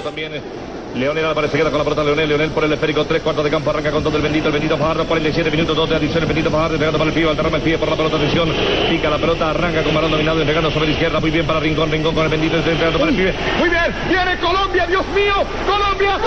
Fajardo 0.00 0.02
también. 0.02 0.32
Leonel 0.94 1.24
Álvarez 1.24 1.50
queda 1.52 1.70
con 1.70 1.78
la 1.78 1.84
pelota. 1.84 2.02
Leonel, 2.02 2.28
Leonel 2.28 2.50
por 2.50 2.64
el 2.64 2.72
esférico. 2.72 3.04
Tres 3.04 3.22
cuartos 3.22 3.44
de 3.44 3.50
campo. 3.50 3.70
Arranca 3.70 3.90
con 3.90 4.02
todo 4.02 4.16
el 4.16 4.22
bendito. 4.22 4.48
El 4.48 4.52
bendito 4.52 4.76
Fajardo. 4.76 5.06
47 5.06 5.50
minutos. 5.50 5.76
Dos 5.76 5.88
de 5.88 5.96
adición. 5.96 6.22
El 6.22 6.26
bendito 6.26 6.50
Fajardo 6.50 6.74
entregando 6.74 6.98
para 6.98 7.10
el 7.10 7.14
pie. 7.14 7.28
Alterrama 7.28 7.56
el 7.56 7.62
pie 7.62 7.78
por 7.78 7.88
la 7.88 7.96
pelota. 7.96 8.16
Atención. 8.16 8.52
Pica 8.88 9.10
la 9.10 9.18
pelota. 9.18 9.50
Arranca 9.50 9.82
con 9.82 9.94
balón 9.94 10.10
dominado. 10.10 10.40
Entregando 10.40 10.70
sobre 10.70 10.86
la 10.86 10.92
izquierda. 10.92 11.20
Muy 11.20 11.30
bien 11.30 11.46
para 11.46 11.60
Rincón. 11.60 11.90
Rincón 11.90 12.14
con 12.14 12.24
el 12.24 12.30
bendito. 12.30 12.56
Entregando 12.56 12.98
para 12.98 13.10
el 13.10 13.16
pie. 13.16 13.34
Muy 13.58 13.68
bien. 13.68 13.94
Viene 14.08 14.38
Colombia. 14.38 14.86
Dios 14.86 15.06
mío. 15.08 15.34
Colombia 15.66 16.18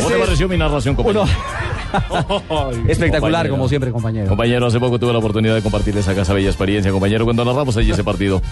¿Cómo 0.00 0.08
te 0.10 0.18
pareció 0.18 0.48
mi 0.48 0.56
narración, 0.56 0.94
compañero? 0.94 1.24
Espectacular, 2.88 3.20
Compañero. 3.20 3.50
como 3.54 3.68
siempre, 3.68 3.90
compañero. 3.92 4.28
Compañero, 4.28 4.66
hace 4.66 4.80
poco 4.80 4.98
tuve 4.98 5.12
la 5.12 5.18
oportunidad 5.18 5.54
de 5.54 5.62
compartir 5.62 5.96
esa 5.96 6.14
casa 6.14 6.34
bella 6.34 6.48
experiencia, 6.48 6.90
compañero, 6.90 7.24
cuando 7.24 7.44
narramos 7.44 7.76
allí 7.76 7.90
ese 7.92 8.02
partido. 8.04 8.42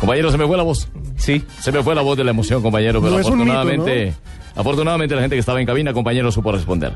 Compañero, 0.00 0.30
se 0.32 0.38
me 0.38 0.46
fue 0.46 0.56
la 0.56 0.62
voz. 0.64 0.88
Sí. 1.16 1.44
Se 1.60 1.70
me 1.70 1.82
fue 1.82 1.94
la 1.94 2.02
voz 2.02 2.16
de 2.16 2.24
la 2.24 2.30
emoción, 2.30 2.62
compañero, 2.62 3.00
pero 3.00 3.12
No 3.12 3.18
mito, 3.18 3.28
afortunadamente, 3.28 4.14
afortunadamente 4.56 5.14
la 5.14 5.20
gente 5.20 5.36
que 5.36 5.40
estaba 5.40 5.60
en 5.60 5.66
cabina, 5.66 5.92
compañero, 5.92 6.32
supo 6.32 6.50
responder. 6.52 6.92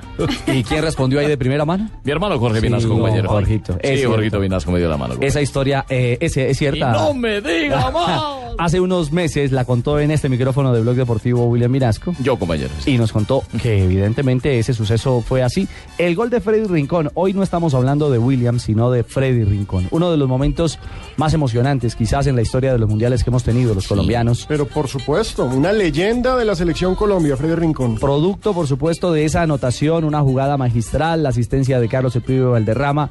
¿Y 0.49 0.65
quién 0.65 0.83
respondió 0.83 1.21
ahí 1.21 1.27
de 1.29 1.37
primera 1.37 1.65
mano? 1.65 1.89
Mi 2.03 2.11
hermano 2.13 2.39
Jorge 2.39 2.59
Sí, 2.61 2.67
Vinasco, 2.67 2.89
no, 2.89 2.95
compañero. 3.01 3.29
Jorgito, 3.29 3.79
Sí. 3.83 4.03
Jorgito 4.05 4.41
Vinasco 4.41 4.73
me 4.73 4.79
dio 4.81 4.89
la 4.89 4.97
mano. 4.97 5.11
compañero. 5.15 5.29
Esa 5.29 5.41
historia 5.41 5.85
eh, 5.89 6.19
es, 6.21 6.37
es 6.37 6.51
Y 6.51 6.55
cierta. 6.55 6.91
no 6.93 7.15
me 7.15 7.41
diga 7.41 7.91
más. 7.93 8.23
Hace 8.59 8.81
unos 8.81 9.13
meses 9.13 9.53
la 9.53 9.65
contó 9.65 9.99
en 9.99 10.11
este 10.11 10.29
micrófono 10.29 10.73
de 10.73 10.81
Blog 10.81 10.97
Deportivo 10.97 11.47
William 11.47 11.71
Mirasco. 11.71 12.15
Yo, 12.23 12.39
compañero. 12.39 12.71
Y 12.87 12.99
nos 12.99 13.13
contó 13.13 13.43
que 13.61 13.85
evidentemente 13.85 14.59
ese 14.59 14.75
suceso 14.75 15.21
fue 15.21 15.43
así. 15.43 15.69
El 15.99 16.15
gol 16.15 16.31
de 16.31 16.41
Freddy 16.41 16.67
Rincón. 16.67 17.11
Hoy 17.15 17.33
no 17.33 17.43
estamos 17.43 17.75
hablando 17.75 18.11
de 18.11 18.19
William, 18.19 18.59
sino 18.59 18.91
de 18.91 19.05
Freddy 19.05 19.45
Rincón. 19.45 19.89
Uno 19.91 20.11
de 20.11 20.17
los 20.17 20.29
momentos 20.29 20.79
más 21.17 21.35
emocionantes 21.35 21.97
quizás 21.97 22.27
en 22.27 22.37
la 22.37 22.43
historia 22.43 22.73
de 22.73 22.79
los 22.79 22.89
mundiales 22.89 23.25
que 23.25 23.31
hemos 23.31 23.45
tenido 23.45 23.75
los 23.75 23.87
colombianos. 23.87 24.47
Pero 24.49 24.67
por 24.67 24.89
supuesto, 24.89 25.45
una 25.45 25.73
leyenda 25.73 26.37
de 26.37 26.45
la 26.45 26.55
selección 26.55 26.95
Colombia, 26.95 27.37
Freddy 27.37 27.55
Rincón. 27.55 27.97
Producto, 27.97 28.53
por 28.53 28.67
supuesto, 28.67 29.13
de 29.13 29.25
esa 29.25 29.43
anotación, 29.43 30.05
una 30.05 30.21
jugada 30.21 30.57
magistral, 30.57 31.23
la 31.23 31.31
asistencia 31.31 31.81
de 31.81 31.89
Carlos 31.89 32.17
El 32.17 32.23
Pibe 32.23 32.45
Valderrama. 32.45 33.11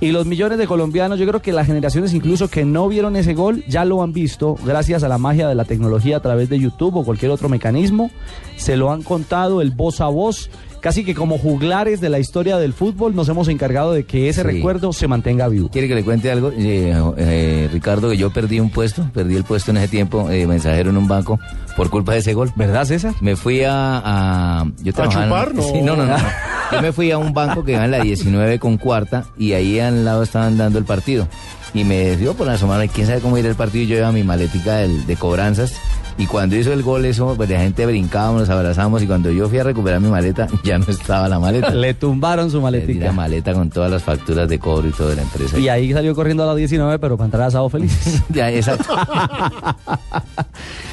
Y 0.00 0.12
los 0.12 0.26
millones 0.26 0.58
de 0.58 0.66
colombianos, 0.68 1.18
yo 1.18 1.26
creo 1.26 1.42
que 1.42 1.52
las 1.52 1.66
generaciones 1.66 2.14
incluso 2.14 2.48
que 2.48 2.64
no 2.64 2.86
vieron 2.88 3.16
ese 3.16 3.34
gol 3.34 3.64
ya 3.66 3.84
lo 3.84 4.02
han 4.02 4.12
visto 4.12 4.56
gracias 4.64 5.02
a 5.02 5.08
la 5.08 5.18
magia 5.18 5.48
de 5.48 5.54
la 5.56 5.64
tecnología 5.64 6.18
a 6.18 6.20
través 6.20 6.48
de 6.48 6.58
YouTube 6.58 6.96
o 6.96 7.04
cualquier 7.04 7.32
otro 7.32 7.48
mecanismo. 7.48 8.10
Se 8.56 8.76
lo 8.76 8.92
han 8.92 9.02
contado 9.02 9.60
el 9.60 9.70
voz 9.72 10.00
a 10.00 10.06
voz. 10.06 10.50
Casi 10.80 11.04
que 11.04 11.12
como 11.16 11.38
juglares 11.38 12.00
de 12.00 12.08
la 12.08 12.20
historia 12.20 12.56
del 12.58 12.72
fútbol 12.72 13.16
nos 13.16 13.28
hemos 13.28 13.48
encargado 13.48 13.92
de 13.92 14.04
que 14.04 14.28
ese 14.28 14.42
Sí. 14.42 14.46
recuerdo 14.46 14.92
se 14.92 15.08
mantenga 15.08 15.48
vivo. 15.48 15.68
¿Quiere 15.70 15.88
que 15.88 15.96
le 15.96 16.04
cuente 16.04 16.30
algo? 16.30 16.52
Eh, 16.56 16.94
eh, 17.16 17.68
Ricardo, 17.72 18.08
que 18.10 18.16
yo 18.16 18.32
perdí 18.32 18.60
un 18.60 18.70
puesto, 18.70 19.10
perdí 19.12 19.34
el 19.34 19.42
puesto 19.42 19.72
en 19.72 19.78
ese 19.78 19.88
tiempo, 19.88 20.30
eh, 20.30 20.46
mensajero 20.46 20.90
en 20.90 20.96
un 20.96 21.08
banco, 21.08 21.40
por 21.76 21.90
culpa 21.90 22.12
de 22.12 22.18
ese 22.20 22.32
gol. 22.34 22.52
¿Verdad, 22.54 22.84
César? 22.84 23.12
Me 23.20 23.34
fui 23.34 23.64
a... 23.64 24.60
a 24.60 24.64
yo 24.84 24.92
en-? 24.96 25.28
No. 25.28 25.62
Sí, 25.62 25.82
no, 25.82 25.96
no, 25.96 26.06
no. 26.06 26.14
Yo 26.70 26.82
me 26.82 26.92
fui 26.92 27.10
a 27.10 27.18
un 27.18 27.32
banco 27.32 27.64
que 27.64 27.72
iba 27.72 27.84
en 27.84 27.90
la 27.90 28.00
19 28.00 28.58
con 28.58 28.76
cuarta 28.76 29.24
y 29.38 29.52
ahí 29.52 29.80
al 29.80 30.04
lado 30.04 30.22
estaban 30.22 30.58
dando 30.58 30.78
el 30.78 30.84
partido. 30.84 31.26
Y 31.74 31.84
me 31.84 32.16
dio 32.16 32.34
por 32.34 32.48
asomar, 32.48 32.88
quién 32.88 33.06
sabe 33.06 33.20
cómo 33.20 33.36
ir 33.38 33.46
el 33.46 33.54
partido. 33.54 33.84
y 33.84 33.86
Yo 33.88 33.94
llevaba 33.96 34.12
mi 34.12 34.22
maletica 34.24 34.76
del- 34.76 35.06
de 35.06 35.16
cobranzas. 35.16 35.74
Y 36.20 36.26
cuando 36.26 36.56
hizo 36.56 36.72
el 36.72 36.82
gol, 36.82 37.04
eso, 37.04 37.34
pues 37.36 37.48
la 37.48 37.60
gente 37.60 37.86
brincábamos, 37.86 38.40
nos 38.40 38.50
abrazamos. 38.50 39.00
Y 39.02 39.06
cuando 39.06 39.30
yo 39.30 39.48
fui 39.48 39.58
a 39.58 39.62
recuperar 39.62 40.00
mi 40.00 40.08
maleta, 40.08 40.48
ya 40.64 40.76
no 40.76 40.86
estaba 40.88 41.28
la 41.28 41.38
maleta. 41.38 41.70
Le 41.70 41.94
tumbaron 41.94 42.50
su 42.50 42.56
Le 42.68 42.80
di 42.80 42.94
la 42.94 43.12
maletica. 43.12 43.12
maleta 43.12 43.52
con 43.54 43.70
todas 43.70 43.88
las 43.92 44.02
facturas 44.02 44.48
de 44.48 44.58
cobro 44.58 44.88
y 44.88 44.90
todo 44.90 45.10
de 45.10 45.16
la 45.16 45.22
empresa. 45.22 45.56
Y 45.60 45.68
ahí 45.68 45.92
salió 45.92 46.16
corriendo 46.16 46.42
a 46.42 46.46
las 46.46 46.56
19, 46.56 46.98
pero 46.98 47.16
para 47.16 47.26
entrar 47.26 47.42
a 47.44 47.46
asado 47.46 47.68
feliz. 47.68 47.92
Ya, 48.30 48.50
exacto. 48.50 48.92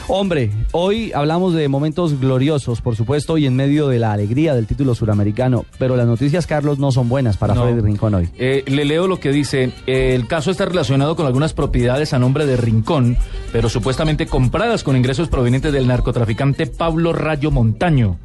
Hombre, 0.08 0.52
hoy 0.72 1.12
hablamos 1.14 1.56
de 1.56 1.68
momentos 1.68 2.20
gloriosos, 2.20 2.80
por 2.82 2.96
supuesto, 2.96 3.40
y 3.40 3.48
en 3.48 3.56
medio 3.56 3.88
de 3.88 3.98
la 3.98 4.14
alegría 4.14 4.54
del 4.54 4.68
título 4.68 4.94
suramericano, 4.94 5.66
pero 5.80 5.96
las 5.96 6.06
noticias, 6.06 6.46
Carlos, 6.46 6.78
no 6.78 6.92
son 6.92 7.10
buenas 7.10 7.38
para 7.38 7.56
No. 7.56 7.64
Freddy 7.64 7.82
Rincón 7.82 8.14
hoy. 8.14 8.30
Eh, 8.38 8.64
le 8.68 8.86
leo 8.86 9.08
lo 9.08 9.20
que 9.20 9.32
dice. 9.32 9.72
eh, 9.88 10.14
el 10.14 10.28
caso 10.28 10.52
está 10.52 10.65
relacionado 10.66 11.16
con 11.16 11.26
algunas 11.26 11.54
propiedades 11.54 12.14
a 12.14 12.20
nombre 12.20 12.46
de 12.46 12.58
Rincón, 12.58 13.18
pero 13.52 13.70
supuestamente 13.70 14.28
compradas 14.28 14.84
con 14.84 14.96
ingresos 14.96 15.30
provenientes 15.30 15.74
del 15.74 15.88
narcotraficante 15.88 16.68
Pablo 16.68 17.14
Rayo 17.14 17.52
Montaño. 17.52 18.18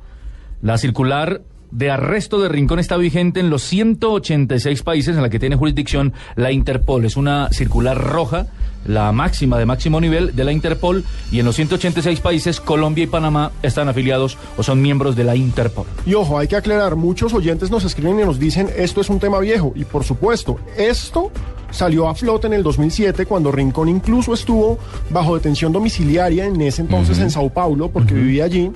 La 0.62 0.78
circular 0.78 1.42
de 1.70 1.90
arresto 1.90 2.40
de 2.40 2.48
Rincón 2.48 2.78
está 2.78 2.96
vigente 2.96 3.40
en 3.40 3.50
los 3.50 3.62
186 3.62 4.82
países 4.82 5.16
en 5.16 5.22
la 5.22 5.30
que 5.30 5.38
tiene 5.38 5.56
jurisdicción 5.56 6.12
la 6.36 6.52
Interpol. 6.52 7.04
Es 7.04 7.16
una 7.16 7.48
circular 7.50 7.96
roja, 7.96 8.46
la 8.84 9.12
máxima 9.12 9.58
de 9.58 9.66
máximo 9.66 10.00
nivel 10.00 10.34
de 10.34 10.44
la 10.44 10.52
Interpol, 10.52 11.04
y 11.30 11.40
en 11.40 11.46
los 11.46 11.56
186 11.56 12.20
países 12.20 12.60
Colombia 12.60 13.04
y 13.04 13.06
Panamá 13.06 13.52
están 13.62 13.88
afiliados 13.88 14.38
o 14.56 14.62
son 14.62 14.82
miembros 14.82 15.16
de 15.16 15.24
la 15.24 15.36
Interpol. 15.36 15.86
Y 16.06 16.14
ojo, 16.14 16.38
hay 16.38 16.48
que 16.48 16.56
aclarar, 16.56 16.96
muchos 16.96 17.34
oyentes 17.34 17.70
nos 17.70 17.84
escriben 17.84 18.18
y 18.20 18.24
nos 18.24 18.38
dicen, 18.38 18.68
esto 18.76 19.00
es 19.00 19.08
un 19.08 19.20
tema 19.20 19.38
viejo. 19.38 19.72
Y 19.76 19.84
por 19.84 20.04
supuesto, 20.04 20.58
esto 20.76 21.30
salió 21.70 22.08
a 22.08 22.14
flote 22.14 22.46
en 22.46 22.54
el 22.54 22.62
2007 22.62 23.26
cuando 23.26 23.52
Rincón 23.52 23.88
incluso 23.88 24.34
estuvo 24.34 24.78
bajo 25.10 25.34
detención 25.34 25.72
domiciliaria 25.72 26.46
en 26.46 26.60
ese 26.60 26.82
entonces 26.82 27.18
en 27.18 27.30
Sao 27.30 27.50
Paulo 27.50 27.90
porque 27.90 28.14
vivía 28.14 28.44
allí. 28.44 28.70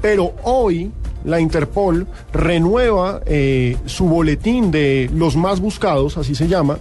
Pero 0.00 0.34
hoy 0.42 0.92
la 1.24 1.40
Interpol 1.40 2.06
renueva 2.32 3.20
eh, 3.26 3.76
su 3.86 4.04
boletín 4.04 4.70
de 4.70 5.10
los 5.14 5.36
más 5.36 5.60
buscados, 5.60 6.18
así 6.18 6.34
se 6.34 6.46
llama, 6.46 6.78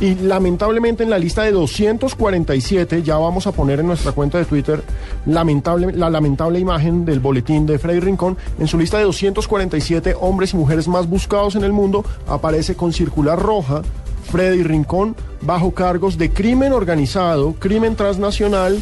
y 0.00 0.14
lamentablemente 0.14 1.02
en 1.02 1.10
la 1.10 1.18
lista 1.18 1.42
de 1.42 1.52
247, 1.52 3.02
ya 3.02 3.16
vamos 3.16 3.46
a 3.46 3.52
poner 3.52 3.80
en 3.80 3.86
nuestra 3.86 4.12
cuenta 4.12 4.38
de 4.38 4.44
Twitter 4.44 4.82
lamentable, 5.26 5.92
la 5.92 6.10
lamentable 6.10 6.58
imagen 6.58 7.04
del 7.04 7.20
boletín 7.20 7.66
de 7.66 7.78
Freddy 7.78 8.00
Rincón, 8.00 8.36
en 8.58 8.66
su 8.66 8.78
lista 8.78 8.98
de 8.98 9.04
247 9.04 10.14
hombres 10.20 10.52
y 10.52 10.56
mujeres 10.56 10.86
más 10.86 11.08
buscados 11.08 11.56
en 11.56 11.64
el 11.64 11.72
mundo, 11.72 12.04
aparece 12.26 12.74
con 12.74 12.92
circular 12.92 13.38
roja 13.38 13.82
Freddy 14.30 14.62
Rincón 14.62 15.16
bajo 15.42 15.72
cargos 15.72 16.18
de 16.18 16.30
crimen 16.30 16.72
organizado, 16.72 17.54
crimen 17.58 17.96
transnacional, 17.96 18.78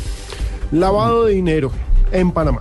lavado 0.73 1.25
de 1.27 1.35
dinero 1.35 1.71
en 2.13 2.31
Panamá. 2.33 2.61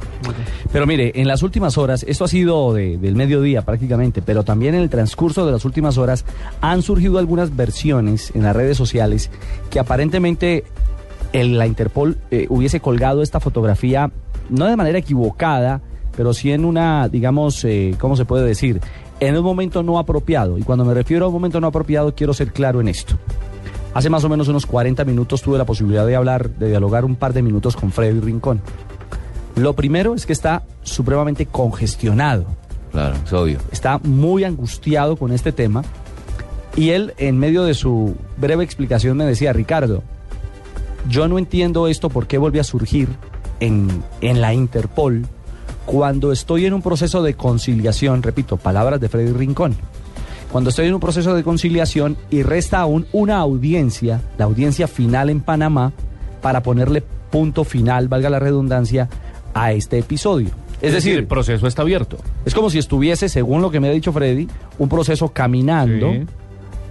Pero 0.72 0.86
mire, 0.88 1.12
en 1.16 1.28
las 1.28 1.44
últimas 1.44 1.78
horas, 1.78 2.04
esto 2.08 2.26
ha 2.26 2.28
sido 2.28 2.74
de- 2.74 2.98
del 2.98 3.16
mediodía 3.16 3.62
prácticamente, 3.62 4.22
pero 4.22 4.44
también 4.44 4.76
en 4.76 4.82
el 4.82 4.90
transcurso 4.90 5.46
de 5.46 5.52
las 5.52 5.64
últimas 5.66 5.98
horas 5.98 6.26
han 6.62 6.82
surgido 6.82 7.18
algunas 7.20 7.56
versiones 7.56 8.32
en 8.36 8.44
las 8.44 8.56
redes 8.56 8.76
sociales 8.78 9.30
que 9.70 9.80
aparentemente 9.80 10.64
el- 11.34 11.58
la 11.58 11.68
Interpol 11.68 12.18
eh, 12.32 12.48
hubiese 12.50 12.80
colgado 12.80 13.22
esta 13.22 13.40
fotografía, 13.40 14.12
no 14.50 14.66
de 14.66 14.76
manera 14.76 14.98
equivocada, 15.00 15.82
pero 16.18 16.34
sí 16.34 16.52
en 16.52 16.66
una, 16.66 17.08
digamos, 17.10 17.64
eh, 17.66 17.96
¿cómo 18.00 18.16
se 18.16 18.26
puede 18.26 18.46
decir? 18.46 18.82
En 19.20 19.38
un 19.38 19.44
momento 19.44 19.82
no 19.84 19.98
apropiado. 19.98 20.58
Y 20.58 20.64
cuando 20.64 20.84
me 20.86 20.94
refiero 20.94 21.26
a 21.26 21.28
un 21.30 21.34
momento 21.34 21.62
no 21.62 21.68
apropiado, 21.68 22.14
quiero 22.16 22.34
ser 22.34 22.52
claro 22.52 22.82
en 22.82 22.88
esto. 22.88 23.16
Hace 23.94 24.10
más 24.10 24.24
o 24.26 24.30
menos 24.30 24.48
unos 24.50 24.66
40 24.66 25.06
minutos 25.06 25.42
tuve 25.42 25.58
la 25.58 25.66
posibilidad 25.66 26.06
de 26.06 26.16
hablar, 26.18 26.50
de 26.50 26.68
dialogar 26.68 27.06
un 27.06 27.16
par 27.16 27.32
de 27.32 27.42
minutos 27.42 27.78
con 27.78 27.92
Freddy 27.94 28.20
Rincón. 28.20 28.60
Lo 29.56 29.74
primero 29.74 30.16
es 30.16 30.26
que 30.26 30.34
está 30.34 30.64
supremamente 30.84 31.46
congestionado, 31.46 32.46
Claro, 32.92 33.16
es 33.26 33.32
obvio. 33.32 33.60
está 33.72 34.00
muy 34.00 34.44
angustiado 34.44 35.16
con 35.16 35.32
este 35.32 35.54
tema 35.54 35.84
y 36.76 36.90
él 36.90 37.14
en 37.18 37.38
medio 37.38 37.64
de 37.64 37.74
su 37.74 38.16
breve 38.36 38.66
explicación 38.66 39.16
me 39.16 39.24
decía, 39.24 39.54
Ricardo, 39.54 40.04
yo 41.10 41.30
no 41.30 41.38
entiendo 41.40 41.88
esto 41.88 42.10
por 42.10 42.28
qué 42.28 42.38
vuelve 42.38 42.60
a 42.60 42.66
surgir 42.66 43.08
en, 43.62 43.88
en 44.20 44.42
la 44.42 44.54
Interpol 44.54 45.26
cuando 45.86 46.32
estoy 46.32 46.66
en 46.66 46.74
un 46.74 46.82
proceso 46.82 47.22
de 47.24 47.36
conciliación, 47.36 48.24
repito, 48.24 48.58
palabras 48.58 49.00
de 49.00 49.10
Freddy 49.10 49.32
Rincón, 49.34 49.76
cuando 50.52 50.70
estoy 50.70 50.88
en 50.88 50.94
un 50.94 51.00
proceso 51.00 51.36
de 51.36 51.44
conciliación 51.44 52.18
y 52.30 52.44
resta 52.44 52.80
aún 52.80 53.06
una 53.12 53.38
audiencia, 53.38 54.22
la 54.38 54.46
audiencia 54.46 54.88
final 54.88 55.30
en 55.30 55.42
Panamá, 55.42 55.92
para 56.42 56.64
ponerle 56.64 57.04
punto 57.30 57.64
final, 57.64 58.08
valga 58.08 58.30
la 58.30 58.40
redundancia, 58.40 59.10
a 59.54 59.72
este 59.72 60.00
episodio. 60.00 60.50
Es 60.82 60.94
decir, 60.94 61.18
el 61.18 61.28
proceso 61.28 61.66
está 61.68 61.82
abierto. 61.82 62.18
es 62.46 62.54
como 62.54 62.70
si 62.70 62.78
estuviese, 62.78 63.30
según 63.30 63.62
lo 63.62 63.72
que 63.72 63.80
me 63.80 63.88
ha 63.88 63.92
dicho 63.92 64.12
Freddy, 64.12 64.48
un 64.78 64.90
proceso 64.90 65.30
caminando 65.30 66.12
Sí. 66.12 66.26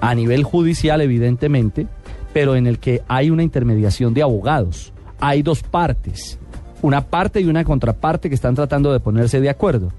a 0.01 0.15
nivel 0.15 0.43
judicial, 0.45 1.01
evidentemente, 1.03 1.87
pero 2.33 2.57
en 2.57 2.67
el 2.67 2.79
que 2.79 3.03
hay 3.07 3.31
una 3.31 3.43
intermediación 3.43 4.15
de 4.15 4.23
abogados. 4.23 4.93
Hay 5.21 5.43
dos 5.43 5.63
partes. 5.63 6.39
Una 6.85 7.01
parte 7.01 7.41
y 7.41 7.47
una 7.47 7.65
contraparte 7.65 8.29
que 8.29 8.35
están 8.35 8.55
tratando 8.55 8.93
de 8.93 9.01
ponerse 9.01 9.41
de 9.41 9.49
acuerdo. 9.49 9.91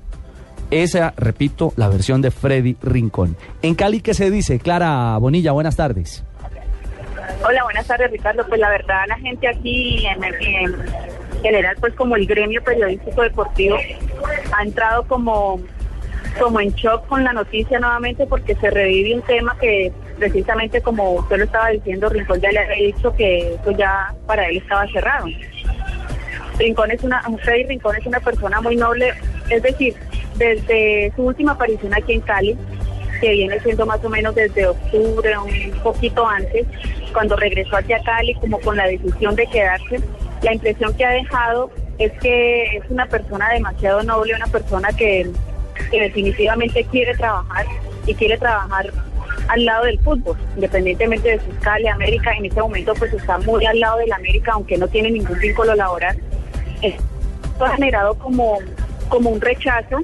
Esa, 0.70 1.16
repito, 1.18 1.74
la 1.78 1.90
versión 1.90 2.22
de 2.22 2.30
Freddy 2.30 2.78
Rincón. 2.80 3.36
En 3.64 3.74
Cali, 3.74 4.02
¿qué 4.02 4.14
se 4.14 4.30
dice? 4.30 4.60
Clara 4.60 5.18
Bonilla, 5.18 5.52
buenas 5.52 5.76
tardes. 5.76 6.24
Hola, 7.44 7.64
buenas 7.64 7.88
tardes, 7.88 8.12
Ricardo. 8.12 8.46
Pues 8.48 8.60
la 8.60 8.70
verdad, 8.70 9.02
la 9.08 9.18
gente 9.18 9.48
aquí 9.48 10.06
en, 10.06 10.24
en 10.24 10.76
general, 11.42 11.76
pues 11.80 11.96
como 11.96 12.18
el 12.18 12.28
gremio 12.28 12.64
periodístico 12.64 13.24
deportivo, 13.24 13.78
ha 14.56 14.64
entrado 14.64 15.08
como, 15.08 15.60
como 16.40 16.60
en 16.60 16.70
shock 16.74 17.08
con 17.08 17.24
la 17.24 17.34
noticia 17.34 17.80
nuevamente 17.80 18.28
porque 18.28 18.54
se 18.58 18.70
revive 18.70 19.16
un 19.16 19.24
tema 19.24 19.58
que 19.60 19.92
precisamente 20.20 20.82
como 20.82 21.14
usted 21.14 21.38
lo 21.38 21.46
estaba 21.46 21.70
diciendo, 21.70 22.10
Rincón 22.10 22.40
ya 22.42 22.52
le 22.52 22.60
había 22.60 22.94
dicho 22.94 23.12
que 23.16 23.56
eso 23.56 23.72
ya 23.72 24.14
para 24.28 24.48
él 24.50 24.58
estaba 24.58 24.86
cerrado. 24.92 25.26
Rincón 26.58 26.92
es 26.92 27.04
una, 27.04 27.22
Freddy 27.44 27.64
Rincón 27.64 27.96
es 27.96 28.06
una 28.06 28.20
persona 28.20 28.62
muy 28.62 28.76
noble, 28.76 29.14
es 29.50 29.62
decir, 29.62 29.96
desde 30.36 31.12
su 31.16 31.24
última 31.24 31.54
aparición 31.54 31.94
aquí 31.94 32.14
en 32.14 32.22
Cali, 32.22 32.58
que 33.22 33.32
viene 33.32 33.60
siendo 33.62 33.86
más 33.86 34.04
o 34.04 34.10
menos 34.10 34.36
desde 34.36 34.68
octubre, 34.68 35.38
un 35.38 35.72
poquito 35.82 36.28
antes, 36.28 36.66
cuando 37.14 37.36
regresó 37.36 37.78
hacia 37.78 38.02
Cali, 38.04 38.36
como 38.36 38.60
con 38.60 38.78
la 38.78 38.88
decisión 38.88 39.36
de 39.36 39.48
quedarse, 39.48 40.02
la 40.42 40.54
impresión 40.54 40.94
que 40.96 41.06
ha 41.06 41.12
dejado 41.12 41.72
es 41.98 42.12
que 42.20 42.78
es 42.78 42.84
una 42.90 43.06
persona 43.08 43.50
demasiado 43.50 44.04
noble, 44.04 44.36
una 44.36 44.48
persona 44.48 44.90
que, 44.90 45.30
definitivamente 45.92 46.86
quiere 46.86 47.16
trabajar 47.16 47.66
y 48.06 48.14
quiere 48.14 48.38
trabajar 48.38 48.92
al 49.50 49.66
lado 49.66 49.86
del 49.86 50.00
fútbol, 50.00 50.38
independientemente 50.56 51.30
de 51.30 51.40
su 51.40 51.60
Cali, 51.62 51.88
América, 51.88 52.32
en 52.32 52.46
este 52.46 52.62
momento 52.62 52.94
pues 52.96 53.14
está 53.14 53.38
muy 53.40 53.66
al 53.66 53.80
lado 53.80 53.98
del 53.98 54.12
América, 54.12 54.54
aunque 54.54 54.78
no 54.78 54.88
tiene 54.88 55.12
ningún 55.12 55.38
vínculo 55.40 55.76
laboral. 55.76 56.18
Esto 56.88 57.66
ha 57.66 57.76
generado 57.76 58.16
como, 58.16 58.60
como 59.10 59.30
un 59.30 59.42
rechazo 59.42 59.98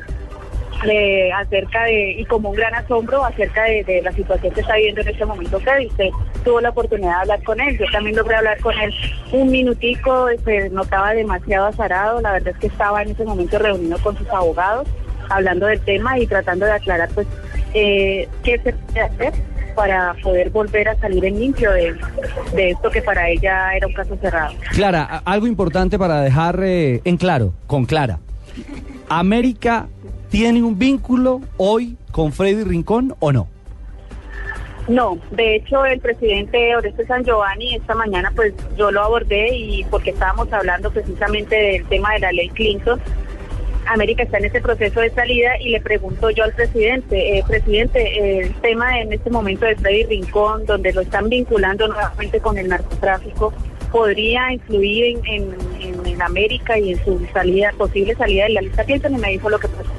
acerca 1.35 1.83
de, 1.83 2.11
y 2.17 2.25
como 2.25 2.49
un 2.49 2.55
gran 2.55 2.73
asombro 2.73 3.23
acerca 3.23 3.63
de, 3.63 4.01
la 4.03 4.11
situación 4.13 4.53
que 4.53 4.61
está 4.61 4.75
viviendo 4.75 5.01
en 5.01 5.09
este 5.09 5.25
momento 5.25 5.59
Freddy. 5.59 5.87
Usted 5.87 6.09
tuvo 6.43 6.59
la 6.61 6.69
oportunidad 6.69 7.09
de 7.09 7.21
hablar 7.21 7.43
con 7.43 7.59
él, 7.59 7.77
yo 7.77 7.85
también 7.91 8.15
logré 8.15 8.35
hablar 8.35 8.59
con 8.61 8.73
él 8.79 8.93
un 9.31 9.51
minutico, 9.51 10.27
se 10.43 10.69
notaba 10.69 11.13
demasiado 11.13 11.67
azarado, 11.67 12.21
la 12.21 12.33
verdad 12.33 12.53
es 12.53 12.57
que 12.57 12.67
estaba 12.67 13.01
en 13.03 13.11
ese 13.11 13.23
momento 13.23 13.59
reunido 13.59 13.97
con 13.99 14.17
sus 14.17 14.27
abogados, 14.29 14.87
hablando 15.29 15.67
del 15.67 15.79
tema 15.81 16.17
y 16.17 16.25
tratando 16.25 16.65
de 16.65 16.71
aclarar 16.71 17.09
pues 17.13 17.27
eh, 17.73 18.27
qué 18.43 18.57
se 18.59 18.73
puede 18.73 19.01
hacer 19.01 19.33
para 19.75 20.15
poder 20.21 20.49
volver 20.49 20.89
a 20.89 20.95
salir 20.97 21.25
en 21.25 21.39
limpio 21.39 21.71
de, 21.71 21.95
de, 22.53 22.71
esto 22.71 22.89
que 22.89 23.01
para 23.01 23.29
ella 23.29 23.75
era 23.75 23.87
un 23.87 23.93
caso 23.93 24.17
cerrado. 24.21 24.53
Clara, 24.71 25.21
algo 25.25 25.47
importante 25.47 25.97
para 25.97 26.21
dejar 26.21 26.59
eh, 26.63 27.01
en 27.03 27.17
claro, 27.17 27.53
con 27.67 27.85
Clara. 27.85 28.19
América 29.09 29.87
¿Tiene 30.31 30.63
un 30.63 30.79
vínculo 30.79 31.41
hoy 31.57 31.97
con 32.13 32.31
Freddy 32.31 32.63
Rincón 32.63 33.13
o 33.19 33.33
no? 33.33 33.49
No, 34.87 35.19
de 35.31 35.57
hecho 35.57 35.85
el 35.85 35.99
presidente 35.99 36.73
Oreste 36.73 37.05
San 37.05 37.25
Giovanni 37.25 37.75
esta 37.75 37.95
mañana 37.95 38.31
pues 38.33 38.53
yo 38.77 38.91
lo 38.91 39.01
abordé 39.01 39.53
y 39.53 39.83
porque 39.91 40.11
estábamos 40.11 40.51
hablando 40.53 40.89
precisamente 40.89 41.53
del 41.53 41.85
tema 41.87 42.13
de 42.13 42.19
la 42.19 42.31
ley 42.31 42.47
Clinton. 42.47 43.01
América 43.93 44.23
está 44.23 44.37
en 44.37 44.45
ese 44.45 44.61
proceso 44.61 45.01
de 45.01 45.09
salida 45.11 45.59
y 45.59 45.69
le 45.69 45.81
pregunto 45.81 46.29
yo 46.29 46.43
al 46.43 46.53
presidente, 46.53 47.37
eh, 47.37 47.43
presidente, 47.47 48.39
el 48.39 48.53
tema 48.61 48.99
en 48.99 49.13
este 49.13 49.29
momento 49.29 49.65
de 49.65 49.75
Freddy 49.75 50.05
Rincón, 50.05 50.65
donde 50.65 50.93
lo 50.93 51.01
están 51.01 51.29
vinculando 51.29 51.87
nuevamente 51.87 52.39
con 52.39 52.57
el 52.57 52.69
narcotráfico, 52.69 53.53
podría 53.91 54.53
influir 54.53 55.17
en, 55.25 55.55
en, 55.79 56.21
América 56.21 56.77
y 56.77 56.91
en 56.91 57.03
su 57.03 57.19
salida, 57.33 57.73
posible 57.79 58.13
salida 58.13 58.43
de 58.43 58.51
la 58.51 58.61
lista 58.61 58.83
Clinton 58.83 59.15
y 59.15 59.17
me 59.17 59.29
dijo 59.29 59.49
lo 59.49 59.57
que 59.57 59.67
pasó. 59.67 59.89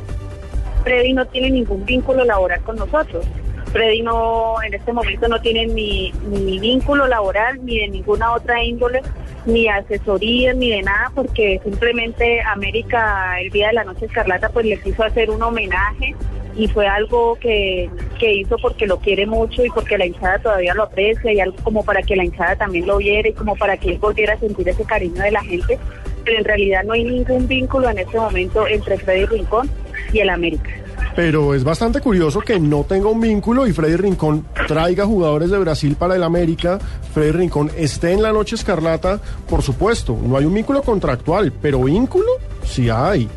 Freddy 0.84 1.14
no 1.14 1.26
tiene 1.26 1.50
ningún 1.50 1.84
vínculo 1.84 2.24
laboral 2.24 2.60
con 2.62 2.76
nosotros. 2.76 3.26
Freddy 3.72 4.02
no, 4.02 4.62
en 4.62 4.74
este 4.74 4.92
momento 4.92 5.26
no 5.26 5.40
tiene 5.40 5.66
ni 5.66 6.12
vínculo 6.60 7.08
laboral, 7.08 7.58
ni 7.64 7.80
de 7.80 7.88
ninguna 7.88 8.34
otra 8.34 8.62
índole, 8.62 9.02
ni 9.46 9.68
asesoría, 9.68 10.52
ni 10.54 10.70
de 10.70 10.82
nada, 10.82 11.10
porque 11.14 11.60
simplemente 11.64 12.40
América, 12.42 13.40
el 13.40 13.50
día 13.50 13.68
de 13.68 13.74
la 13.74 13.84
noche 13.84 14.06
escarlata, 14.06 14.48
pues 14.50 14.66
le 14.66 14.80
quiso 14.80 15.02
hacer 15.02 15.30
un 15.30 15.42
homenaje 15.42 16.14
y 16.56 16.68
fue 16.68 16.86
algo 16.86 17.36
que, 17.36 17.88
que 18.18 18.34
hizo 18.34 18.56
porque 18.58 18.86
lo 18.86 18.98
quiere 18.98 19.26
mucho 19.26 19.64
y 19.64 19.70
porque 19.70 19.96
la 19.96 20.06
hinchada 20.06 20.38
todavía 20.38 20.74
lo 20.74 20.84
aprecia 20.84 21.32
y 21.32 21.40
algo 21.40 21.56
como 21.62 21.84
para 21.84 22.02
que 22.02 22.14
la 22.14 22.24
hinchada 22.24 22.56
también 22.56 22.86
lo 22.86 22.98
viera 22.98 23.28
y 23.28 23.32
como 23.32 23.56
para 23.56 23.76
que 23.76 23.90
él 23.90 23.98
volviera 23.98 24.34
a 24.34 24.38
sentir 24.38 24.68
ese 24.68 24.84
cariño 24.84 25.22
de 25.22 25.30
la 25.30 25.42
gente. 25.42 25.78
Pero 26.24 26.38
en 26.38 26.44
realidad 26.44 26.84
no 26.84 26.92
hay 26.92 27.04
ningún 27.04 27.48
vínculo 27.48 27.88
en 27.88 27.98
este 27.98 28.16
momento 28.18 28.66
entre 28.66 28.98
Freddy 28.98 29.26
Rincón 29.26 29.70
y 30.12 30.20
el 30.20 30.30
América. 30.30 30.70
Pero 31.14 31.54
es 31.54 31.62
bastante 31.62 32.00
curioso 32.00 32.40
que 32.40 32.58
no 32.58 32.84
tenga 32.84 33.08
un 33.08 33.20
vínculo 33.20 33.66
y 33.66 33.72
Freddy 33.72 33.96
Rincón 33.96 34.46
traiga 34.66 35.04
jugadores 35.04 35.50
de 35.50 35.58
Brasil 35.58 35.96
para 35.96 36.16
el 36.16 36.22
América. 36.22 36.78
Freddy 37.12 37.32
Rincón 37.32 37.70
esté 37.76 38.12
en 38.12 38.22
la 38.22 38.32
noche 38.32 38.56
escarlata, 38.56 39.20
por 39.48 39.62
supuesto. 39.62 40.16
No 40.22 40.38
hay 40.38 40.46
un 40.46 40.54
vínculo 40.54 40.82
contractual, 40.82 41.52
pero 41.60 41.84
vínculo 41.84 42.28
sí 42.64 42.88
hay. 42.88 43.28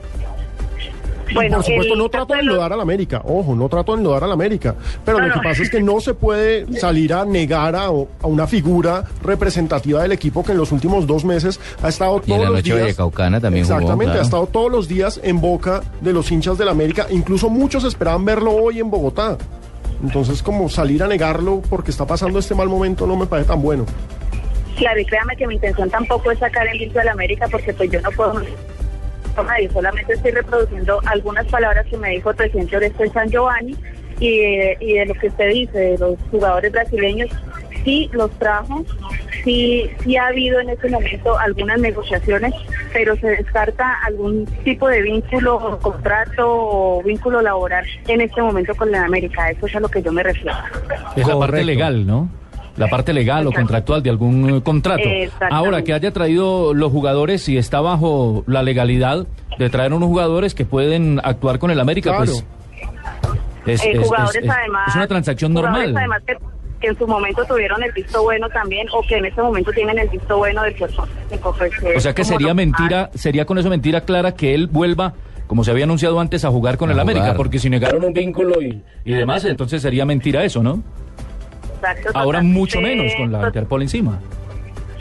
Bueno, 1.33 1.57
por 1.57 1.65
supuesto, 1.65 1.95
no 1.95 2.09
trato 2.09 2.33
de 2.33 2.41
enlodar 2.41 2.73
a 2.73 2.75
la 2.75 2.83
América, 2.83 3.21
ojo, 3.25 3.55
no 3.55 3.67
trato 3.69 3.93
de 3.93 3.99
enlodar 3.99 4.23
a 4.23 4.27
la 4.27 4.33
América, 4.33 4.75
pero 5.03 5.19
no, 5.19 5.27
lo 5.27 5.33
que 5.33 5.39
pasa 5.41 5.63
es 5.63 5.69
que 5.69 5.81
no 5.81 5.99
se 5.99 6.13
puede 6.13 6.79
salir 6.79 7.13
a 7.13 7.25
negar 7.25 7.75
a, 7.75 7.85
a, 7.85 8.27
una 8.27 8.47
figura 8.47 9.03
representativa 9.23 10.01
del 10.01 10.11
equipo 10.11 10.43
que 10.43 10.51
en 10.51 10.57
los 10.57 10.71
últimos 10.71 11.07
dos 11.07 11.25
meses 11.25 11.59
ha 11.81 11.89
estado 11.89 12.19
todos 12.19 12.27
y 12.27 12.33
en 12.33 12.41
la 12.41 12.49
los 12.49 12.59
noche 12.59 12.75
días. 12.75 12.95
Caucana 12.95 13.39
también 13.39 13.63
Exactamente, 13.63 13.95
jugó, 13.95 14.05
claro. 14.05 14.19
ha 14.19 14.23
estado 14.23 14.47
todos 14.47 14.71
los 14.71 14.87
días 14.87 15.19
en 15.23 15.41
boca 15.41 15.81
de 16.01 16.13
los 16.13 16.31
hinchas 16.31 16.57
del 16.57 16.69
América, 16.69 17.07
incluso 17.09 17.49
muchos 17.49 17.83
esperaban 17.83 18.25
verlo 18.25 18.51
hoy 18.51 18.79
en 18.79 18.89
Bogotá. 18.89 19.37
Entonces, 20.03 20.43
como 20.43 20.69
salir 20.69 21.01
a 21.03 21.07
negarlo 21.07 21.61
porque 21.69 21.91
está 21.91 22.05
pasando 22.05 22.39
este 22.39 22.53
mal 22.53 22.67
momento 22.67 23.07
no 23.07 23.15
me 23.15 23.25
parece 23.25 23.47
tan 23.47 23.61
bueno. 23.61 23.85
Claro, 24.77 24.99
y 24.99 25.05
créame 25.05 25.35
que 25.37 25.47
mi 25.47 25.55
intención 25.55 25.89
tampoco 25.89 26.31
es 26.31 26.39
sacar 26.39 26.67
el 26.67 26.77
limpio 26.77 26.99
de 26.99 27.05
la 27.05 27.11
América 27.13 27.47
porque 27.49 27.73
pues 27.73 27.89
yo 27.89 28.01
no 28.01 28.11
puedo 28.11 28.41
nadie, 29.43 29.69
solamente 29.69 30.13
estoy 30.13 30.31
reproduciendo 30.31 30.99
algunas 31.05 31.45
palabras 31.47 31.85
que 31.87 31.97
me 31.97 32.11
dijo 32.11 32.29
el 32.31 32.35
presidente 32.35 32.77
Oreste 32.77 33.09
San 33.09 33.29
Giovanni 33.29 33.75
y 34.19 34.39
de, 34.39 34.77
y 34.79 34.93
de 34.93 35.05
lo 35.05 35.13
que 35.15 35.27
usted 35.27 35.49
dice, 35.49 35.77
de 35.77 35.97
los 35.97 36.17
jugadores 36.31 36.71
brasileños, 36.71 37.29
sí 37.83 38.09
los 38.13 38.31
trajo, 38.39 38.83
sí, 39.43 39.89
sí 40.03 40.17
ha 40.17 40.27
habido 40.27 40.59
en 40.59 40.69
este 40.69 40.89
momento 40.89 41.37
algunas 41.37 41.79
negociaciones, 41.79 42.53
pero 42.91 43.15
se 43.17 43.27
descarta 43.27 43.99
algún 44.05 44.45
tipo 44.63 44.87
de 44.87 45.01
vínculo, 45.01 45.79
contrato 45.81 46.43
o 46.47 47.03
vínculo 47.03 47.41
laboral 47.41 47.85
en 48.07 48.21
este 48.21 48.41
momento 48.41 48.75
con 48.75 48.91
la 48.91 49.05
América, 49.05 49.49
eso 49.51 49.67
es 49.67 49.75
a 49.75 49.79
lo 49.79 49.89
que 49.89 50.01
yo 50.01 50.11
me 50.11 50.23
refiero. 50.23 50.57
Es 51.15 51.27
la 51.27 51.37
parte 51.37 51.63
legal, 51.63 52.05
¿no? 52.05 52.29
La 52.77 52.87
parte 52.87 53.13
legal 53.13 53.47
o 53.47 53.51
contractual 53.51 54.03
de 54.03 54.09
algún 54.09 54.51
uh, 54.51 54.61
contrato. 54.61 55.03
Ahora, 55.49 55.83
que 55.83 55.93
haya 55.93 56.11
traído 56.11 56.73
los 56.73 56.91
jugadores 56.91 57.47
y 57.49 57.57
está 57.57 57.81
bajo 57.81 58.43
la 58.47 58.63
legalidad 58.63 59.25
de 59.57 59.69
traer 59.69 59.93
unos 59.93 60.07
jugadores 60.07 60.53
que 60.53 60.65
pueden 60.65 61.19
actuar 61.23 61.59
con 61.59 61.71
el 61.71 61.79
América, 61.79 62.09
claro. 62.11 62.25
pues 62.25 62.45
es, 63.65 63.83
eh, 63.83 63.91
es, 63.93 64.07
jugadores 64.07 64.43
es, 64.43 64.49
además, 64.49 64.87
es, 64.89 64.95
una 64.95 65.07
transacción 65.07 65.53
normal. 65.53 65.95
Además 65.95 66.21
que, 66.25 66.37
que, 66.79 66.87
en 66.87 66.97
su 66.97 67.07
momento 67.07 67.43
tuvieron 67.45 67.81
el 67.81 67.91
visto 67.93 68.21
bueno 68.21 68.49
también 68.49 68.87
o 68.93 69.01
que 69.01 69.17
en 69.17 69.25
este 69.25 69.41
momento 69.41 69.71
tienen 69.71 69.97
el 69.97 70.09
visto 70.09 70.37
bueno 70.37 70.61
del 70.63 70.75
cuerpo 70.75 71.07
pues, 71.57 71.97
O 71.97 71.99
sea 71.99 72.13
que 72.13 72.23
sería 72.23 72.53
mentira, 72.53 73.09
sería 73.15 73.45
con 73.45 73.57
eso 73.57 73.69
mentira 73.69 74.01
clara 74.01 74.33
que 74.33 74.53
él 74.53 74.67
vuelva 74.67 75.13
como 75.47 75.63
se 75.63 75.69
había 75.69 75.83
anunciado 75.83 76.19
antes, 76.19 76.43
a 76.43 76.49
jugar 76.49 76.75
con 76.75 76.89
a 76.89 76.93
el 76.93 76.99
jugar. 76.99 77.17
América, 77.17 77.37
porque 77.37 77.59
si 77.59 77.69
negaron 77.69 78.03
un 78.03 78.13
vínculo 78.13 78.63
y, 78.63 78.81
y 79.03 79.13
demás, 79.13 79.45
entonces 79.45 79.79
sería 79.79 80.03
mentira 80.03 80.43
eso, 80.43 80.63
¿no? 80.63 80.81
Exacto, 81.75 82.09
Ahora 82.13 82.39
totalmente. 82.39 82.59
mucho 82.59 82.81
menos 82.81 83.13
con 83.15 83.31
la 83.31 83.47
Interpol 83.47 83.81
encima. 83.81 84.19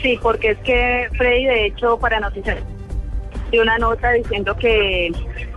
Sí, 0.01 0.19
porque 0.21 0.51
es 0.51 0.57
que 0.59 1.07
Freddy, 1.17 1.45
de 1.45 1.65
hecho, 1.67 1.97
para 1.97 2.19
noticias 2.19 2.57
dio 3.51 3.61
una 3.61 3.77
nota 3.77 4.11
diciendo 4.11 4.55
que 4.55 5.11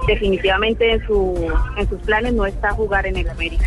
definitivamente 0.06 0.92
en, 0.92 1.06
su, 1.06 1.52
en 1.76 1.88
sus 1.88 2.00
planes 2.02 2.32
no 2.34 2.46
está 2.46 2.68
a 2.70 2.72
jugar 2.72 3.06
en 3.06 3.16
el 3.16 3.28
América. 3.28 3.66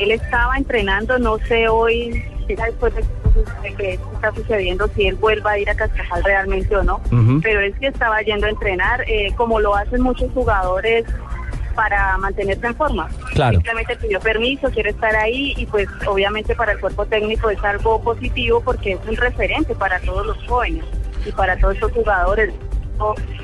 Él 0.00 0.10
estaba 0.10 0.56
entrenando, 0.56 1.18
no 1.18 1.38
sé 1.38 1.68
hoy, 1.68 2.22
después 2.48 2.94
de 2.94 3.74
que 3.76 3.92
esto 3.94 4.10
está 4.14 4.32
sucediendo, 4.34 4.88
si 4.94 5.06
él 5.06 5.14
vuelva 5.16 5.52
a 5.52 5.58
ir 5.58 5.68
a 5.70 5.74
Cascajal 5.74 6.22
realmente 6.24 6.74
o 6.76 6.82
no, 6.82 6.96
Uh 7.10 7.14
-huh. 7.16 7.40
pero 7.42 7.60
él 7.60 7.74
sí 7.78 7.86
estaba 7.86 8.20
yendo 8.22 8.46
a 8.46 8.50
entrenar, 8.50 9.04
eh, 9.08 9.32
como 9.36 9.58
lo 9.60 9.74
hacen 9.74 10.02
muchos 10.02 10.30
jugadores 10.32 11.04
para 11.72 12.16
mantenerse 12.18 12.66
en 12.66 12.74
forma. 12.74 13.08
Claro. 13.34 13.54
Simplemente 13.54 13.96
pidió 13.96 14.20
permiso, 14.20 14.70
quiere 14.70 14.90
estar 14.90 15.14
ahí 15.16 15.54
y 15.56 15.66
pues 15.66 15.88
obviamente 16.06 16.54
para 16.54 16.72
el 16.72 16.80
cuerpo 16.80 17.06
técnico 17.06 17.50
es 17.50 17.62
algo 17.64 18.00
positivo 18.00 18.60
porque 18.60 18.92
es 18.92 19.00
un 19.08 19.16
referente 19.16 19.74
para 19.74 20.00
todos 20.00 20.26
los 20.26 20.36
jóvenes 20.46 20.84
y 21.26 21.32
para 21.32 21.56
todos 21.58 21.74
estos 21.74 21.92
jugadores. 21.92 22.52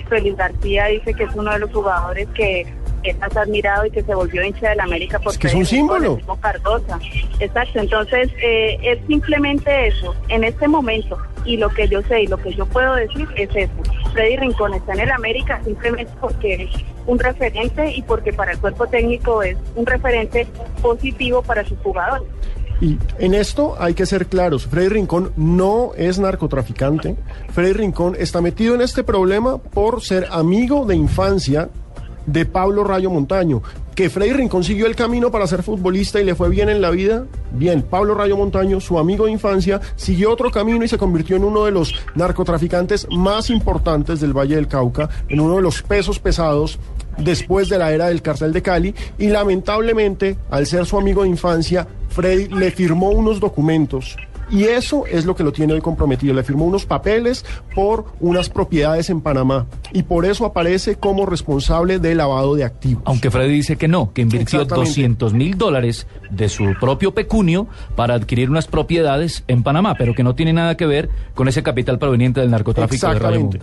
Félix 0.09 0.37
García 0.37 0.87
dice 0.87 1.15
que 1.15 1.25
es 1.25 1.35
uno 1.35 1.53
de 1.53 1.59
los 1.59 1.73
jugadores 1.73 2.29
que 2.29 2.67
es 3.03 3.19
más 3.19 3.37
admirado 3.37 3.87
y 3.87 3.91
que 3.91 4.03
se 4.03 4.15
volvió 4.15 4.43
hincha 4.43 4.71
del 4.71 4.81
América 4.81 5.19
porque 5.19 5.37
es, 5.37 5.39
que 5.39 5.47
es 5.49 5.55
un 5.55 5.67
símbolo. 5.67 6.19
Cardosa. 6.41 6.99
Exacto, 7.41 7.81
entonces 7.81 8.31
eh, 8.43 8.79
es 8.83 8.99
simplemente 9.07 9.89
eso. 9.89 10.15
En 10.29 10.45
este 10.45 10.69
momento, 10.69 11.19
y 11.45 11.57
lo 11.57 11.69
que 11.71 11.89
yo 11.89 12.03
sé 12.03 12.23
y 12.23 12.27
lo 12.27 12.37
que 12.39 12.53
yo 12.55 12.67
puedo 12.67 12.95
decir 12.95 13.29
es 13.37 13.51
eso. 13.55 13.73
Freddy 14.13 14.37
Rincón 14.37 14.75
está 14.75 14.95
en 14.95 15.01
el 15.01 15.11
América 15.11 15.61
simplemente 15.65 16.13
porque 16.21 16.69
un 17.09 17.19
referente 17.19 17.91
y 17.91 18.03
porque 18.03 18.33
para 18.33 18.53
el 18.53 18.59
cuerpo 18.59 18.87
técnico 18.87 19.43
es 19.43 19.57
un 19.75 19.87
referente 19.87 20.47
positivo 20.81 21.43
para 21.43 21.65
sus 21.65 21.79
jugadores. 21.79 22.29
Y 22.81 22.97
en 23.19 23.35
esto 23.35 23.75
hay 23.81 23.95
que 23.95 24.07
ser 24.07 24.27
claros, 24.27 24.67
Freddy 24.67 24.89
Rincón 24.89 25.33
no 25.37 25.93
es 25.97 26.21
narcotraficante, 26.21 27.17
Freddy 27.53 27.73
Rincón 27.73 28.15
está 28.17 28.41
metido 28.41 28.77
en 28.77 28.83
este 28.83 29.03
problema 29.03 29.59
por 29.59 30.01
ser 30.01 30.29
amigo 30.31 30.87
de 30.87 30.95
infancia 30.95 31.71
de 32.29 32.47
Pablo 32.47 32.85
Rayo 32.85 33.11
Montaño. 33.11 33.63
Que 33.95 34.11
Freddy 34.11 34.33
Rincón 34.33 34.63
siguió 34.63 34.87
el 34.87 34.95
camino 34.95 35.31
para 35.33 35.47
ser 35.49 35.65
futbolista 35.65 36.21
y 36.21 36.25
le 36.25 36.37
fue 36.37 36.49
bien 36.49 36.69
en 36.69 36.81
la 36.81 36.91
vida, 36.91 37.25
bien. 37.53 37.83
Pablo 37.83 38.15
Rayo 38.15 38.37
Montaño, 38.37 38.81
su 38.81 38.99
amigo 38.99 39.27
de 39.27 39.33
infancia, 39.33 39.81
siguió 39.97 40.31
otro 40.31 40.53
camino 40.53 40.85
y 40.85 40.89
se 40.89 40.99
convirtió 40.99 41.37
en 41.37 41.45
uno 41.45 41.65
de 41.65 41.73
los 41.73 41.95
narcotraficantes 42.15 43.09
más 43.11 43.51
importantes 43.51 44.21
del 44.21 44.37
Valle 44.37 44.55
del 44.55 44.69
Cauca, 44.69 45.09
en 45.29 45.41
uno 45.41 45.57
de 45.57 45.63
los 45.63 45.83
pesos 45.83 46.21
pesados 46.21 46.79
después 47.17 47.69
de 47.69 47.79
la 47.79 47.93
era 47.93 48.07
del 48.07 48.23
cartel 48.23 48.53
de 48.53 48.63
Cali 48.63 48.95
y 49.19 49.27
lamentablemente, 49.27 50.39
al 50.51 50.67
ser 50.67 50.87
su 50.87 50.97
amigo 50.97 51.23
de 51.23 51.31
infancia, 51.31 51.89
Freddy 52.11 52.47
le 52.49 52.71
firmó 52.71 53.11
unos 53.11 53.41
documentos 53.41 54.17
y 54.51 54.65
eso 54.65 55.07
es 55.07 55.25
lo 55.25 55.35
que 55.35 55.45
lo 55.45 55.53
tiene 55.53 55.75
hoy 55.75 55.81
comprometido. 55.81 56.35
Le 56.35 56.43
firmó 56.43 56.65
unos 56.65 56.87
papeles 56.87 57.45
por 57.75 58.07
unas 58.21 58.49
propiedades 58.49 59.11
en 59.11 59.21
Panamá 59.21 59.67
y 59.93 60.03
por 60.03 60.25
eso 60.25 60.45
aparece 60.45 60.97
como 60.97 61.27
responsable 61.27 61.99
de 61.99 62.15
lavado 62.15 62.55
de 62.55 62.65
activos. 62.65 63.03
Aunque 63.07 63.31
Freddy 63.31 63.53
dice 63.53 63.77
que 63.77 63.89
no, 63.89 64.13
que 64.13 64.23
invirtió 64.23 64.61
Exactamente. 64.61 64.91
200 64.91 65.35
mil 65.35 65.59
dólares 65.59 66.07
de 66.31 66.49
su 66.49 66.75
propio 66.81 67.15
pecunio 67.15 67.67
para 67.97 68.15
adquirir 68.15 68.51
unas 68.51 68.67
propiedades 68.67 69.45
en 69.49 69.63
Panamá, 69.63 69.95
pero 69.97 70.15
que 70.15 70.23
no 70.23 70.35
tiene 70.35 70.53
nada 70.53 70.77
que 70.77 70.87
ver 70.87 71.09
con 71.35 71.49
ese 71.49 71.63
capital 71.63 71.99
proveniente 71.99 72.41
del 72.41 72.51
narcotráfico 72.51 73.09
de. 73.09 73.61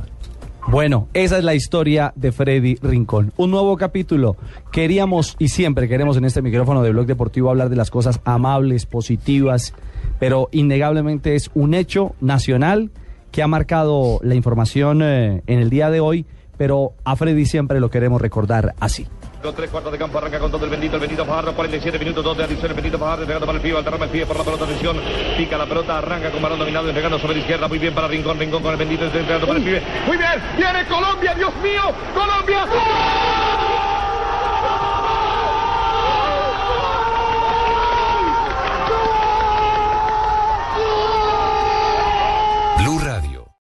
Bueno, 0.68 1.08
esa 1.14 1.38
es 1.38 1.44
la 1.44 1.54
historia 1.54 2.12
de 2.16 2.32
Freddy 2.32 2.76
Rincón. 2.82 3.32
Un 3.38 3.52
nuevo 3.52 3.78
capítulo. 3.78 4.36
Queríamos 4.72 5.36
y 5.38 5.50
siempre 5.50 5.88
queremos 5.88 6.18
en 6.18 6.26
este 6.26 6.42
micrófono 6.42 6.82
de 6.82 6.90
Blog 6.90 7.06
Deportivo 7.06 7.52
hablar 7.52 7.70
de 7.70 7.76
las 7.76 7.92
cosas 7.92 8.20
amables, 8.26 8.88
positivas, 8.88 9.76
pero 10.20 10.50
innegablemente 10.52 11.36
es 11.36 11.50
un 11.54 11.74
hecho 11.74 12.16
nacional 12.22 12.92
que 13.32 13.44
ha 13.44 13.48
marcado 13.48 14.20
la 14.24 14.36
información 14.36 15.02
eh, 15.02 15.44
en 15.48 15.60
el 15.60 15.70
día 15.70 15.90
de 15.90 16.00
hoy, 16.00 16.26
pero 16.58 16.94
a 17.04 17.16
Freddy 17.16 17.46
siempre 17.46 17.80
lo 17.80 17.90
queremos 17.90 18.22
recordar 18.22 18.74
así. 18.80 19.08
Tres 19.56 19.70
cuartos 19.70 19.92
de 19.92 20.00
campo 20.00 20.18
arranca 20.18 20.40
con 20.40 20.50
todo 20.50 20.66
el 20.66 20.72
bendito, 20.72 20.96
el 20.96 21.02
bendito 21.02 21.24
Fajardo, 21.24 21.54
47 21.54 22.00
minutos, 22.00 22.24
dos 22.24 22.36
de 22.36 22.46
adición, 22.46 22.66
el 22.68 22.74
bendito 22.74 22.98
Fajardo 22.98 23.24
entregando 23.24 23.46
para 23.46 23.58
el 23.58 23.62
pibe, 23.62 23.78
alterrama 23.78 24.06
el 24.06 24.12
pibe 24.12 24.26
por 24.26 24.38
la 24.38 24.44
pelota, 24.44 24.64
atención, 24.64 24.98
pica 25.38 25.56
la 25.56 25.68
pelota, 25.68 26.00
arranca 26.00 26.32
con 26.32 26.42
balón 26.42 26.58
dominado, 26.58 26.88
entregando 26.88 27.20
sobre 27.20 27.36
la 27.36 27.40
izquierda, 27.42 27.68
muy 27.68 27.78
bien 27.78 27.94
para 27.94 28.08
Rincón, 28.08 28.40
Rincón 28.40 28.64
con 28.64 28.72
el 28.72 28.78
bendito, 28.78 29.06
entregando 29.06 29.46
para 29.46 29.60
el 29.60 29.66
pibe, 29.66 29.84
Muy 30.08 30.18
bien, 30.18 30.42
viene 30.58 30.86
Colombia, 30.88 31.36
Dios 31.36 31.54
mío, 31.62 31.84
Colombia. 32.16 32.66
¡Gol! 32.66 33.25